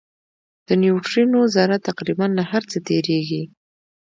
د 0.67 0.69
نیوټرینو 0.81 1.41
ذره 1.55 1.77
تقریباً 1.87 2.25
له 2.37 2.43
هر 2.51 2.63
څه 2.71 2.77
تېرېږي. 2.87 3.43